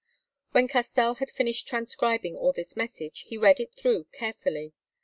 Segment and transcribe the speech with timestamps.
[0.49, 4.73] When Castell had finished transcribing all this passage he read it through carefully.